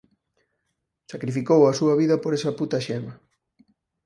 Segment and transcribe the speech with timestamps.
[1.11, 3.13] Sacrificou a súa vida por esa puta xema.